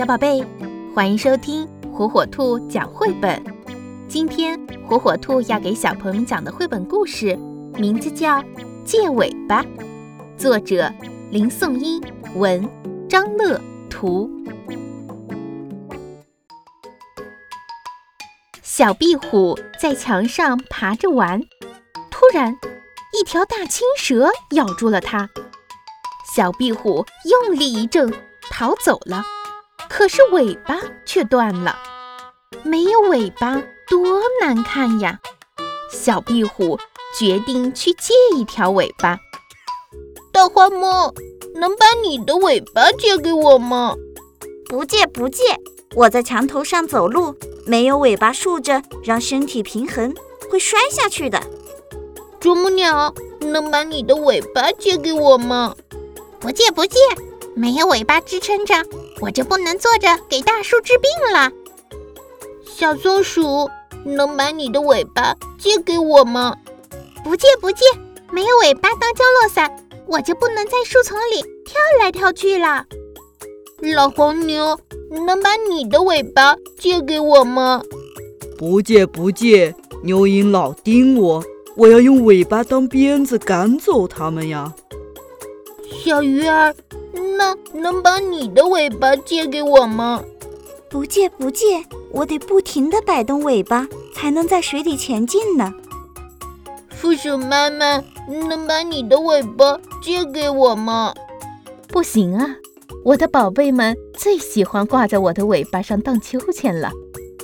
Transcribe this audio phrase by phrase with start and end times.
[0.00, 0.42] 小宝贝，
[0.94, 3.44] 欢迎收听火火兔讲绘本。
[4.08, 7.36] 今天火火兔要给小朋友们讲的绘本故事，
[7.74, 8.38] 名字叫
[8.82, 9.62] 《借尾巴》，
[10.38, 10.90] 作者
[11.30, 12.02] 林颂英，
[12.34, 12.66] 文
[13.10, 13.60] 张乐，
[13.90, 14.30] 图。
[18.62, 21.42] 小壁虎在墙上爬着玩，
[22.10, 22.56] 突然，
[23.20, 25.28] 一条大青蛇咬住了它。
[26.34, 28.10] 小壁虎用力一挣，
[28.50, 29.22] 逃走了。
[30.00, 31.76] 可是尾巴却断了，
[32.62, 35.20] 没有尾巴多难看呀！
[35.92, 36.78] 小壁虎
[37.18, 39.18] 决定去借一条尾巴。
[40.32, 41.12] 大花猫，
[41.54, 43.94] 能把你的尾巴借给我吗？
[44.70, 45.42] 不借不借，
[45.94, 47.36] 我在墙头上走路，
[47.66, 50.14] 没有尾巴竖着，让身体平衡，
[50.50, 51.42] 会摔下去的。
[52.40, 55.76] 啄木鸟，能把你的尾巴借给我吗？
[56.38, 56.98] 不借不借，
[57.54, 58.74] 没有尾巴支撑着。
[59.20, 61.52] 我就不能坐着给大树治病了。
[62.64, 63.68] 小松鼠，
[64.04, 66.56] 能把你的尾巴借给我吗？
[67.22, 67.84] 不借不借，
[68.30, 72.86] 没有尾巴当降落伞，我就不能在树丛里跳来跳去了。
[73.94, 74.78] 老黄牛，
[75.10, 77.82] 能把你的尾巴借给我吗？
[78.56, 81.44] 不借不借，牛蝇老叮我，
[81.76, 84.72] 我要用尾巴当鞭子赶走它们呀。
[86.02, 86.74] 小鱼儿。
[87.12, 90.22] 那能把你的尾巴借给我吗？
[90.88, 95.72] 不借不借，我得不停地摆动尾巴，才能在水里前进呢。
[96.90, 101.14] 负鼠妈妈，能把你的尾巴借给我吗？
[101.88, 102.56] 不行啊，
[103.04, 106.90] 我的宝贝们最喜欢挂在我的尾巴上荡秋千了，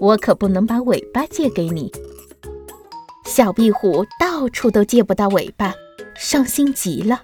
[0.00, 1.92] 我可不能把尾巴借给你。
[3.26, 5.74] 小壁虎到处都借不到尾巴，
[6.14, 7.20] 伤心极了。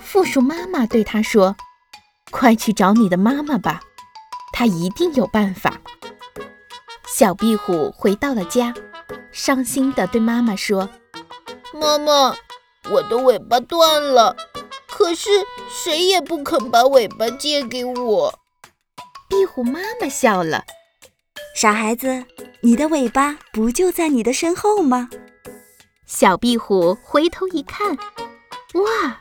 [0.00, 1.56] 负鼠妈妈对他说
[2.30, 3.80] ：“快去找你的妈妈吧，
[4.52, 5.80] 她一定有办法。”
[7.06, 8.74] 小壁虎回到了家，
[9.30, 10.88] 伤心地对妈妈说
[11.72, 12.34] ：“妈妈，
[12.90, 14.34] 我的尾巴断了，
[14.88, 15.28] 可是
[15.68, 18.38] 谁也不肯把尾巴借给我。”
[19.28, 20.64] 壁虎妈妈笑了
[21.54, 22.24] ：“傻孩子，
[22.62, 25.08] 你的尾巴不就在你的身后吗？”
[26.06, 27.96] 小壁虎回头一看，
[28.74, 29.18] 哇！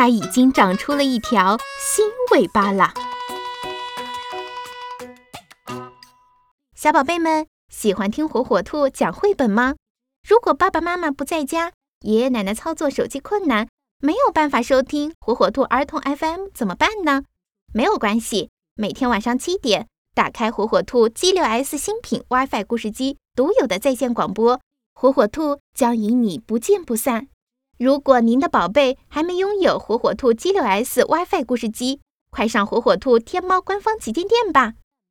[0.00, 2.94] 它已经长出了一条新尾巴了。
[6.74, 9.74] 小宝贝们喜欢听火火兔讲绘本吗？
[10.26, 13.68] 如果爸爸妈妈不在家，爷爷奶奶操作手机困难，
[14.00, 17.24] 没有办法收听火火兔儿童 FM 怎么办呢？
[17.74, 24.58] 没有关系，每天晚上七点，打开火火兔 G 六 S 新品 WiFi 故事机独有的在线广播，
[24.94, 27.28] 火火兔将与你不见不散。
[27.80, 34.74] 如果您的宝贝还没拥有火火兔 G 六 S WiFi 故事机，快上火火兔天猫官方旗舰店吧！